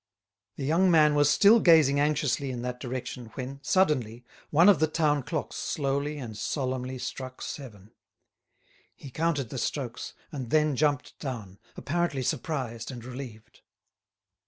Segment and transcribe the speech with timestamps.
[0.55, 4.87] The young man was still gazing anxiously in that direction when, suddenly, one of the
[4.87, 7.91] town clocks slowly and solemnly struck seven.
[8.95, 13.61] He counted the strokes, and then jumped down, apparently surprised and relieved.